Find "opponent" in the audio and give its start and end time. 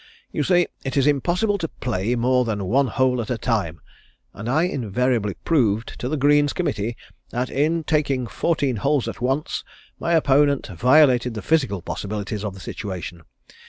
10.13-10.65